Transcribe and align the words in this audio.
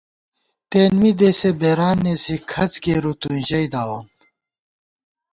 تېن 0.69 0.91
می 1.01 1.11
دېسےبېران 1.19 1.97
نېسی 2.03 2.35
کھڅ 2.51 2.73
کېرُو 2.83 3.13
توئیں 3.21 3.45
ژئیداوون 3.47 4.05